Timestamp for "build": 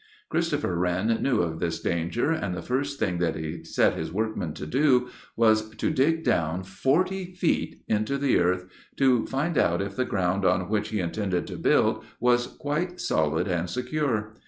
11.55-12.03